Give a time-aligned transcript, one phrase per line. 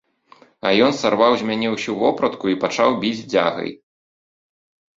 [0.69, 3.71] А ён сарваў з мяне ўсю вопратку і пачаў біць дзягай.